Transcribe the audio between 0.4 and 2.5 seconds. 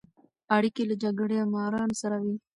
اړیکې له جګړه مارانو سره وې.